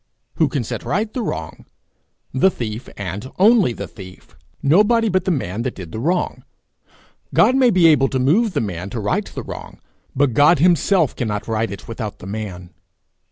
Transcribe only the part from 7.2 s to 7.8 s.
God may